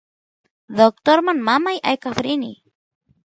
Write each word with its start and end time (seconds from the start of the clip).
doctorman 0.77 1.39
mamay 1.47 1.77
aykaf 1.89 2.17
rin 2.25 2.43